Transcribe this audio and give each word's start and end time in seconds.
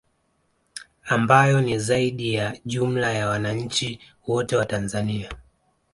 Ambayo 1.05 1.61
ni 1.61 1.79
zaidi 1.79 2.33
ya 2.33 2.57
jumla 2.65 3.11
ya 3.13 3.27
wananchi 3.29 3.99
wote 4.27 4.55
wa 4.57 4.65
Tanzania 4.65 5.29